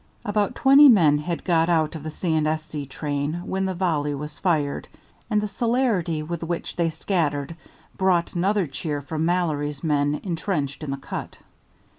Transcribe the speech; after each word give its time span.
About 0.25 0.55
twenty 0.55 0.89
men 0.89 1.19
had 1.19 1.43
got 1.43 1.69
out 1.69 1.93
of 1.93 2.01
the 2.01 2.09
C. 2.09 2.33
& 2.47 2.47
S.C. 2.47 2.87
train 2.87 3.33
when 3.45 3.65
the 3.65 3.75
volley 3.75 4.15
was 4.15 4.39
fired, 4.39 4.87
and 5.29 5.39
the 5.39 5.47
celerity 5.47 6.23
with 6.23 6.41
which 6.41 6.75
they 6.75 6.89
scattered 6.89 7.55
brought 7.97 8.33
another 8.33 8.65
cheer 8.65 8.99
from 9.03 9.25
Mallory's 9.25 9.83
men 9.83 10.19
intrenched 10.23 10.83
in 10.83 10.89
the 10.89 10.97
cut. 10.97 11.37